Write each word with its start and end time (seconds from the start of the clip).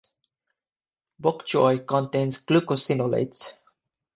Bok 1.27 1.45
choy 1.53 1.83
contains 1.91 2.41
glucosinolates. 2.47 3.45